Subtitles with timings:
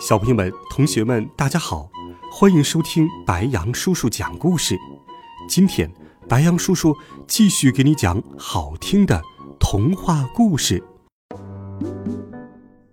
[0.00, 1.88] 小朋友们、同学们，大家好，
[2.32, 4.78] 欢迎收听白杨叔叔讲故事。
[5.48, 5.92] 今天，
[6.28, 6.94] 白杨叔叔
[7.26, 9.20] 继续给你讲好听的
[9.58, 10.82] 童话故事。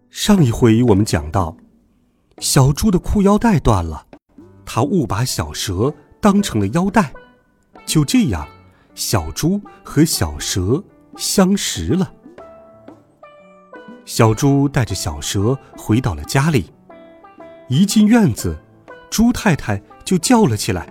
[0.09, 1.55] 上一回我们讲到，
[2.39, 4.07] 小猪的裤腰带断了，
[4.65, 7.13] 他误把小蛇当成了腰带，
[7.85, 8.47] 就这样，
[8.95, 10.83] 小猪和小蛇
[11.15, 12.13] 相识了。
[14.07, 16.71] 小猪带着小蛇回到了家里。
[17.67, 18.57] 一进院子，
[19.09, 20.87] 猪太太就叫了起来：“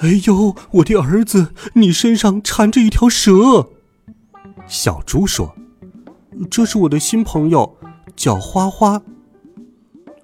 [0.00, 3.70] 哎呦，我的儿子，你身上缠着一条蛇！”
[4.66, 5.54] 小猪说
[6.50, 7.78] ：“这是我的新朋友，
[8.16, 9.00] 叫花花。”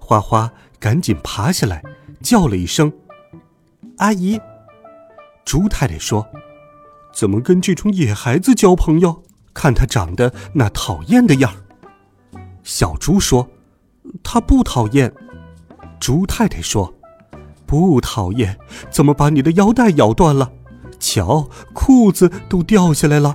[0.00, 1.84] 花花赶紧爬下来，
[2.20, 2.92] 叫了一声
[3.98, 4.40] ：“阿姨。”
[5.46, 6.26] 猪太太说
[7.14, 9.22] ：“怎么跟这种野孩子交朋友？
[9.54, 11.61] 看他长得那讨厌的样儿
[12.62, 13.48] 小猪说
[14.22, 15.12] ：“他不讨厌。”
[16.00, 16.92] 猪太太说
[17.66, 18.58] ：“不讨厌，
[18.90, 20.52] 怎么把你的腰带咬断了？
[20.98, 23.34] 瞧，裤子都掉下来了。”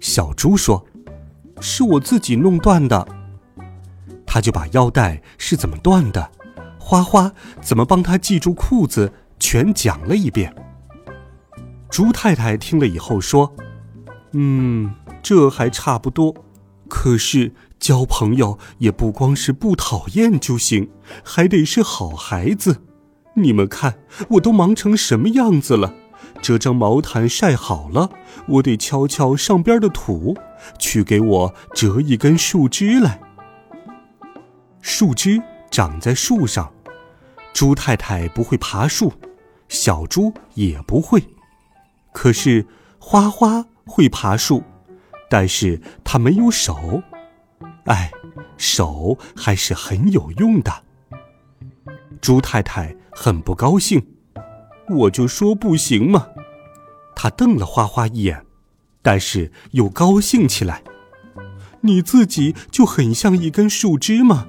[0.00, 0.86] 小猪说
[1.60, 3.06] ：“是我自己弄断的。”
[4.26, 6.30] 他就把腰带是怎么断的，
[6.78, 10.54] 花花怎么帮他系住裤子，全讲了一遍。
[11.88, 13.50] 猪太太听了以后说
[14.32, 14.92] ：“嗯，
[15.22, 16.34] 这还差不多，
[16.88, 20.90] 可是……”交朋友也不光是不讨厌就行，
[21.22, 22.82] 还得是好孩子。
[23.34, 23.98] 你们看，
[24.30, 25.94] 我都忙成什么样子了？
[26.40, 28.08] 这张毛毯晒好了，
[28.48, 30.34] 我得敲敲上边的土，
[30.78, 33.20] 去给我折一根树枝来。
[34.80, 36.72] 树枝长在树上，
[37.52, 39.12] 猪太太不会爬树，
[39.68, 41.22] 小猪也不会，
[42.12, 42.66] 可是
[42.98, 44.64] 花花会爬树，
[45.28, 47.02] 但是它没有手。
[47.84, 48.10] 哎，
[48.56, 50.72] 手还是很有用的。
[52.20, 54.04] 猪太太很不高兴，
[54.88, 56.28] 我就说不行嘛。
[57.14, 58.44] 他瞪了花花一眼，
[59.02, 60.82] 但是又高兴起来。
[61.82, 64.48] 你自己就很像一根树枝嘛，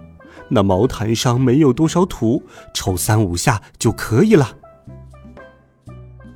[0.49, 4.57] 那毛毯上没有多少土，抽三五下就可以了。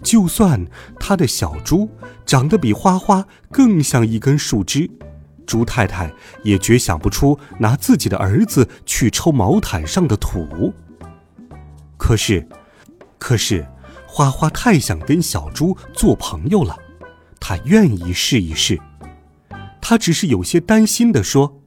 [0.03, 0.65] 就算
[0.99, 1.89] 他的小猪
[2.25, 4.89] 长得比花花更像一根树枝。
[5.45, 6.11] 猪太太
[6.43, 10.73] 也绝想不出拿自己的儿子去抽毛毯上的土。
[11.97, 12.47] 可是，
[13.17, 13.67] 可是，
[14.07, 16.77] 花花太想跟小猪做朋友了，
[17.39, 18.79] 他愿意试一试。
[19.81, 21.61] 他只是有些担心的说：“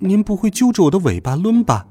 [0.00, 1.86] 您不会揪着我的尾巴抡吧？”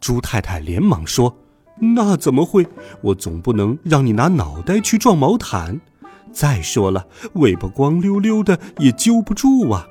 [0.00, 1.36] 猪太太连忙说
[1.80, 2.66] ：“那怎么会？
[3.02, 5.80] 我总不能让你拿脑袋去撞毛毯。”
[6.30, 9.86] 再说了，尾巴光溜溜的也揪不住啊。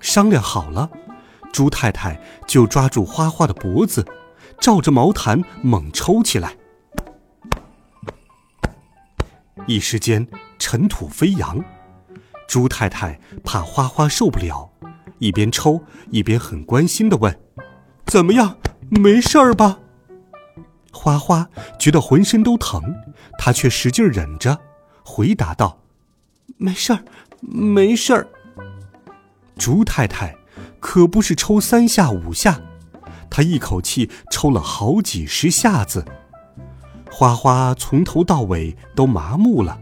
[0.00, 0.90] 商量好了，
[1.50, 4.04] 猪太太就抓住花花的脖子，
[4.60, 6.56] 照着毛毯猛抽起来。
[9.66, 10.26] 一时间
[10.58, 11.64] 尘土飞扬，
[12.46, 14.70] 猪太太怕花花受不了，
[15.18, 17.40] 一边抽一边很关心的问
[18.06, 18.56] ：“怎么样？
[18.90, 19.80] 没事儿吧？”
[20.92, 22.82] 花花觉得浑身都疼，
[23.38, 24.58] 他却使劲忍着。
[25.04, 25.78] 回答道
[26.58, 27.04] ：“没事儿，
[27.40, 28.26] 没事儿。”
[29.56, 30.36] 猪太太
[30.80, 32.60] 可不是抽三下五下，
[33.30, 36.04] 她一口气抽了好几十下子。
[37.10, 39.80] 花花从头到尾都麻木了。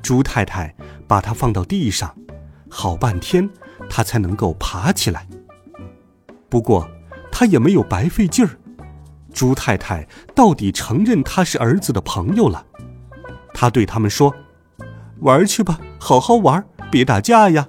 [0.00, 0.74] 猪太太
[1.06, 2.16] 把它放到地上，
[2.68, 3.50] 好半天，
[3.90, 5.26] 它才能够爬起来。
[6.48, 6.88] 不过，
[7.32, 8.59] 它也没有白费劲儿。
[9.32, 12.66] 猪太太到底承认他是儿子的朋友了。
[13.54, 14.34] 他对他们说
[15.20, 17.68] ：“玩去吧，好好玩，别打架呀。”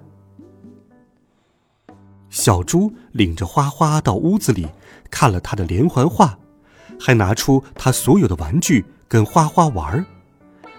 [2.29, 4.67] 小猪领着花花到屋子里
[5.09, 6.37] 看了他的连环画，
[6.99, 10.05] 还拿出他所有的玩具跟花花玩。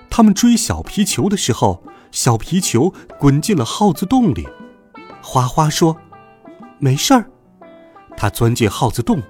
[0.08, 4.48] 他们追小皮球的时候，小皮球滚进了耗子洞里。
[5.22, 5.96] 花花说
[6.78, 7.30] ：“没事儿。”
[8.16, 9.22] 他钻进耗子洞，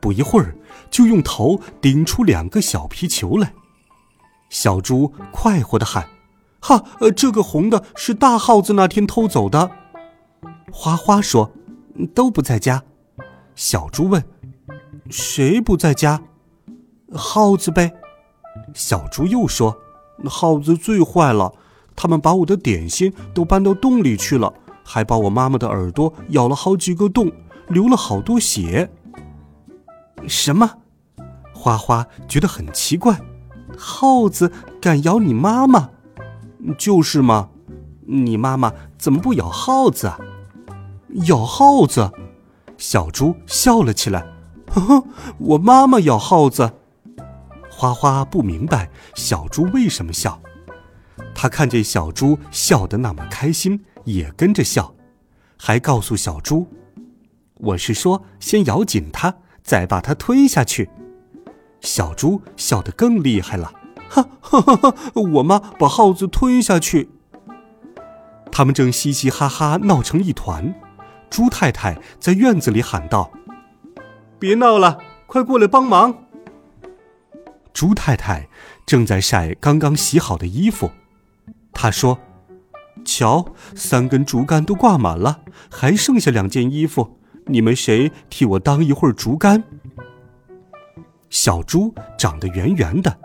[0.00, 0.56] 不一会儿
[0.90, 3.52] 就用头顶出两个小皮球来。
[4.48, 6.08] 小猪快活的喊
[6.60, 9.70] ：“哈，呃，这个红的是大耗子那天偷走的。”
[10.72, 11.52] 花花说
[12.14, 12.82] ：“都不在家。”
[13.54, 14.24] 小猪问
[15.10, 16.22] ：“谁不在家
[17.14, 17.92] ？”“耗子呗。”
[18.74, 19.76] 小猪又说
[20.26, 21.52] ：“耗子最坏了，
[21.94, 24.52] 他们把我的点心都搬到洞里去了，
[24.84, 27.30] 还把我妈妈的耳朵咬了好几个洞，
[27.68, 28.90] 流了好多血。”
[30.30, 30.78] 什么？
[31.52, 33.20] 花花觉得很奇怪，
[33.76, 35.90] 耗子敢咬你妈妈？
[36.78, 37.50] 就是嘛，
[38.06, 40.18] 你妈妈怎么不咬耗子啊？
[41.26, 42.12] 咬耗子？
[42.78, 44.24] 小猪笑了起来，
[44.68, 45.04] 呵呵，
[45.38, 46.72] 我妈妈咬耗子。
[47.68, 50.40] 花花不明白小猪为什么笑，
[51.34, 54.94] 他看见小猪笑得那么开心，也跟着笑，
[55.58, 56.68] 还告诉小猪
[57.58, 60.90] ：“我是说，先咬紧它，再把它吞下去。”
[61.80, 63.72] 小猪笑得更厉害了，
[64.08, 64.94] 哈哈哈哈！
[65.34, 67.08] 我妈把耗子吞下去。
[68.52, 70.74] 他们正嘻嘻哈哈闹成一团，
[71.30, 73.30] 猪太太在院子里喊道
[74.38, 76.26] ：“别闹了，快过来帮忙！”
[77.72, 78.48] 猪太太
[78.84, 80.90] 正在晒刚刚洗好的衣服，
[81.72, 82.18] 她说
[83.06, 89.64] ：“瞧，三根竹竿都挂满了，还剩下两件衣服，你们谁替我当一会儿竹竿？”
[91.30, 93.18] 小猪长得圆圆的，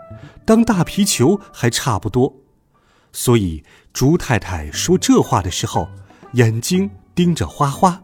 [0.44, 2.36] 当大皮球还差不多，
[3.12, 5.88] 所以猪太太说这话的时候，
[6.34, 8.02] 眼睛盯着花花。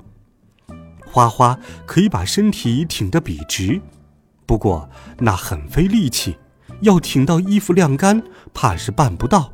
[1.06, 3.80] 花花可以把身体挺得笔直。
[4.46, 6.36] 不过那很费力气，
[6.80, 8.22] 要挺到衣服晾干，
[8.52, 9.52] 怕是办不到。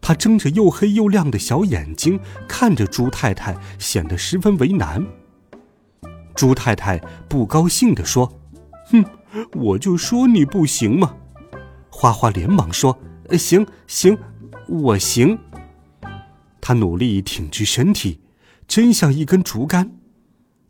[0.00, 5.04] 他睁着又黑又亮的小眼睛看着猪太太，显得十分为难。
[6.36, 6.98] 猪太太
[7.28, 8.30] 不高兴地说
[8.92, 9.04] ：“哼，
[9.54, 11.16] 我就说你不行嘛！”
[11.90, 12.96] 花花连忙说
[13.38, 14.16] ：“行行，
[14.68, 15.38] 我行。”
[16.60, 18.20] 他努力挺直身体，
[18.68, 19.92] 真像一根竹竿。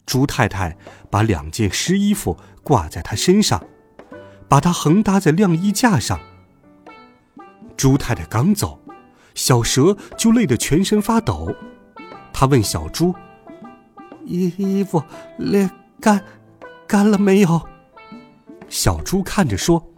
[0.07, 0.77] 猪太太
[1.11, 3.65] 把两件湿衣服挂在他身上，
[4.49, 6.21] 把他横搭在晾衣架上。
[7.77, 8.81] 猪太太刚走，
[9.35, 11.53] 小蛇就累得全身发抖。
[12.33, 13.13] 他问小猪
[14.27, 15.03] ：“衣衣服
[15.39, 15.71] 晾
[16.01, 16.23] 干
[16.87, 17.61] 干了没有？”
[18.69, 19.91] 小猪看着说：“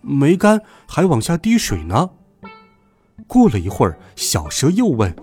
[0.00, 2.10] 没干，还往下滴水呢。”
[3.26, 5.14] 过了一会儿，小蛇又问：“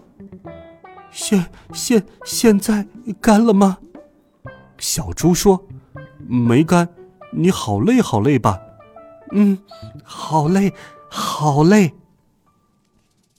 [1.11, 2.88] 现现现在
[3.21, 3.77] 干了吗？”
[4.77, 5.67] 小猪说
[6.27, 6.89] ：“没干，
[7.31, 8.59] 你好累好累吧？
[9.31, 9.59] 嗯，
[10.03, 10.73] 好累，
[11.09, 11.94] 好累。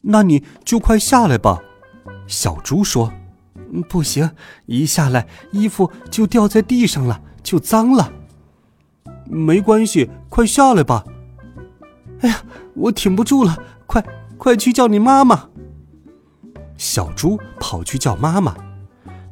[0.02, 1.62] 那你就快下来吧。”
[2.26, 3.12] 小猪说
[3.88, 4.30] ：“不行，
[4.66, 8.12] 一下来衣服就掉在地上了，就脏了。
[9.26, 11.04] 没关系，快下来吧。”
[12.20, 12.42] 哎呀，
[12.74, 13.56] 我挺不住了，
[13.86, 14.04] 快
[14.36, 15.48] 快去叫你妈妈。
[16.76, 18.56] 小猪跑去叫妈妈，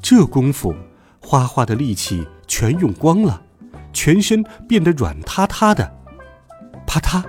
[0.01, 0.75] 这功夫。
[1.21, 3.43] 花花的力气全用光了，
[3.93, 5.93] 全身变得软塌塌的，
[6.87, 7.23] 啪嗒，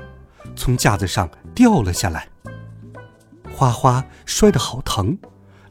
[0.55, 2.29] 从架子上掉了下来。
[3.51, 5.17] 花花摔得好疼，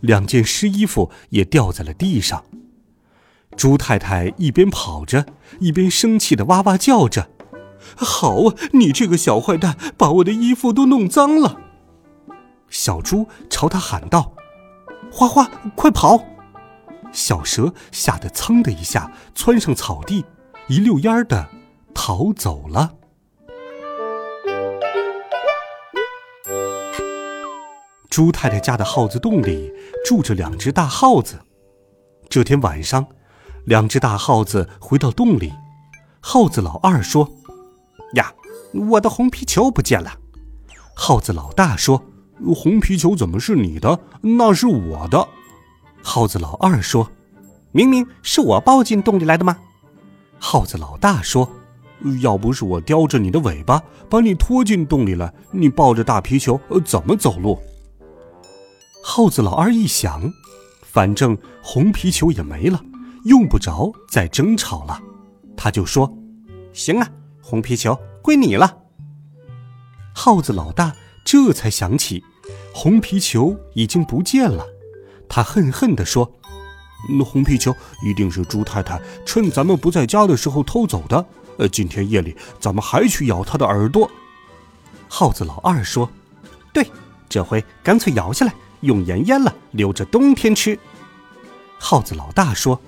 [0.00, 2.44] 两件湿衣服也掉在了地上。
[3.56, 5.26] 猪太太一边跑着，
[5.58, 7.30] 一边生气的哇哇叫着
[7.96, 11.60] ：“好啊，你这个小坏蛋，把我的衣服都弄脏了！”
[12.70, 14.34] 小猪朝他喊道
[15.10, 16.24] ：“花花，快跑！”
[17.10, 20.24] 小蛇吓得噌的一下窜上草地，
[20.68, 21.48] 一溜烟儿的
[21.94, 22.94] 逃走了。
[28.08, 29.72] 猪太太家的耗子洞里
[30.04, 31.38] 住着两只大耗子。
[32.28, 33.06] 这天晚上，
[33.64, 35.52] 两只大耗子回到洞里，
[36.20, 37.30] 耗子老二说
[38.14, 38.32] ：“呀，
[38.72, 40.18] 我的红皮球不见了。”
[40.94, 42.02] 耗子老大说
[42.56, 44.00] ：“红皮球怎么是你的？
[44.20, 45.28] 那是我的。”
[46.02, 47.10] 耗子老二说
[47.72, 49.58] ：“明明是我抱进洞里来的吗？”
[50.40, 51.48] 耗子老大说
[52.20, 57.58] ：“要不是我叼着你的尾巴把你拖进洞里来，你抱着大皮球怎么走路？”
[59.10, 60.30] 耗子老二一想，
[60.82, 62.78] 反正红皮球也没了，
[63.24, 65.00] 用不着再争吵了，
[65.56, 66.14] 他就说
[66.74, 67.08] ：“行啊，
[67.40, 68.80] 红皮球归你了。”
[70.14, 72.22] 耗子老大这才想起，
[72.74, 74.62] 红皮球已经不见了。
[75.26, 76.30] 他恨恨地说
[77.08, 77.74] ：“那红皮球
[78.04, 81.24] 一定是猪太太趁咱们不在家的时候偷走的。
[81.56, 84.08] 呃，今天夜里咱们还去咬它的耳朵。”
[85.08, 86.10] 耗子老二说
[86.74, 86.86] ：“对，
[87.26, 90.78] 这回干脆咬下来，用盐腌了，留着冬天吃。”
[91.78, 92.80] 耗子老大说：“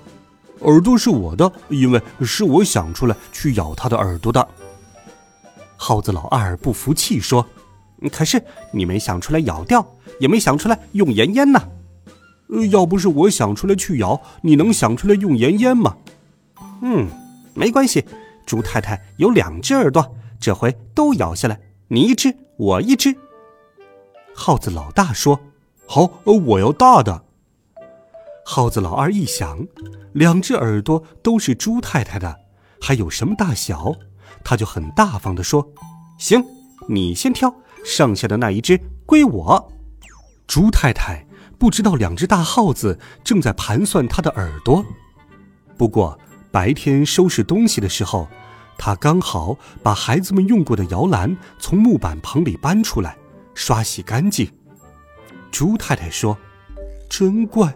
[0.61, 4.47] 耳朵是我的，因为是我想出来去咬它的耳朵的。”
[5.77, 7.45] 耗子老二不服气说
[8.11, 9.85] ：“可是你没想出来咬掉，
[10.19, 11.59] 也没想出来用盐腌呢。”
[12.69, 15.95] 要不是我想出来去咬，你能想出来用盐腌吗？
[16.81, 17.07] 嗯，
[17.53, 18.03] 没关系，
[18.45, 21.57] 猪太太有两只耳朵，这回都咬下来，
[21.87, 23.15] 你一只，我一只。
[24.35, 25.39] 耗子老大说
[25.93, 27.25] ：“好，我要大的。”
[28.47, 29.67] 耗子老二一想，
[30.13, 32.33] 两只耳朵都是猪太太的，
[32.79, 33.91] 还有什么大小？
[34.41, 35.67] 他就很大方的说
[36.17, 36.41] ：“行，
[36.87, 39.69] 你先挑，剩下的那一只归我。”
[40.47, 41.27] 猪太太
[41.59, 44.85] 不知道两只大耗子正在盘算她的耳朵。
[45.77, 46.17] 不过
[46.51, 48.29] 白天收拾东西的时候，
[48.77, 53.17] 他刚好把孩子们用过的摇篮从木板棚里搬出来，
[53.53, 54.49] 刷洗干净。
[55.51, 56.37] 猪太太说
[57.09, 57.73] ：“真怪。”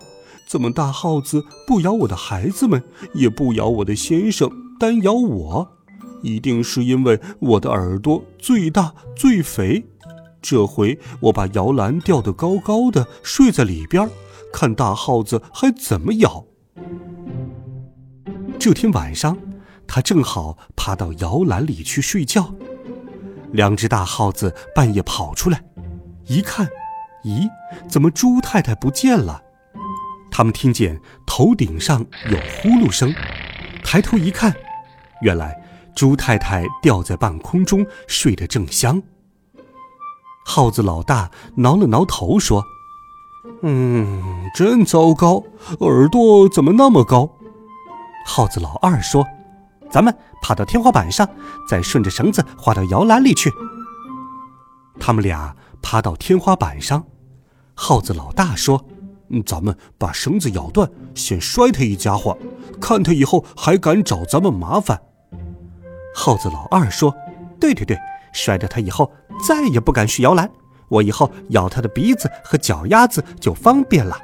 [0.48, 2.84] 怎么大耗子不咬我的孩子们，
[3.15, 4.48] 也不咬我的先生，
[4.79, 5.67] 单咬我？
[6.22, 9.84] 一定是因为我的耳朵最大最肥。
[10.44, 14.08] 这回我把摇篮吊得高高的，睡在里边，
[14.53, 16.46] 看大耗子还怎么咬。
[18.60, 19.36] 这天晚上，
[19.88, 22.53] 他正好爬到摇篮里去睡觉。
[23.51, 25.63] 两只大耗子半夜跑出来，
[26.27, 26.70] 一看，
[27.25, 27.50] 咦，
[27.89, 29.41] 怎么猪太太不见了？
[30.32, 33.13] 他们听见头顶上有呼噜声，
[33.84, 34.53] 抬头一看，
[35.22, 35.60] 原来
[35.96, 39.01] 猪太太吊在半空中睡得正香。
[40.46, 42.63] 耗子老大挠了挠头说
[43.63, 45.44] ：“嗯，真糟糕，
[45.79, 47.38] 耳朵怎么那么高？”
[48.27, 49.25] 耗子老二说
[49.89, 51.27] ：“咱们爬到天花板上，
[51.67, 53.51] 再顺着绳子滑到摇篮里去。”
[55.00, 57.03] 他们俩爬到天花板上，
[57.75, 58.84] 耗子老大说。
[59.44, 62.38] 咱们把绳子咬断，先摔他一家伙，
[62.79, 65.01] 看他以后还敢找咱们麻烦。
[66.15, 67.13] 耗子老二说
[67.60, 67.98] ：“对对对，
[68.34, 69.12] 摔了他以后
[69.46, 70.50] 再也不敢去摇篮，
[70.89, 74.15] 我以后咬他的鼻子和脚丫子就方便了。”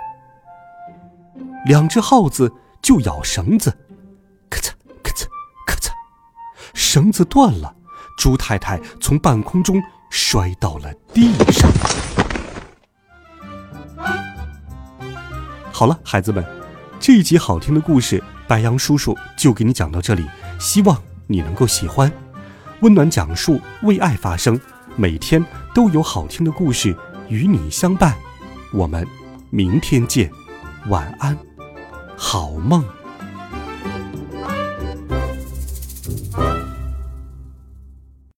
[1.65, 3.75] 两只耗子就咬绳子，
[4.51, 4.69] 咔嚓
[5.01, 5.25] 咔嚓
[5.65, 5.89] 咔嚓，
[6.75, 7.75] 绳子断了，
[8.19, 9.81] 猪太太从半空中
[10.11, 11.67] 摔到了地上。
[15.81, 16.45] 好了，孩子们，
[16.99, 20.23] 这一集好听的故事，白羊叔叔就给你讲到这里。
[20.59, 20.95] 希望
[21.25, 22.11] 你能够喜欢。
[22.81, 24.61] 温暖讲述，为爱发声，
[24.95, 26.95] 每天都有好听的故事
[27.29, 28.15] 与你相伴。
[28.71, 29.07] 我们
[29.49, 30.29] 明天见，
[30.87, 31.35] 晚安，
[32.15, 32.85] 好梦。